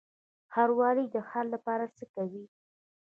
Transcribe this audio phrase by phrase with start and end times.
[0.53, 2.43] ښاروالي د ښار لپاره څه کوي؟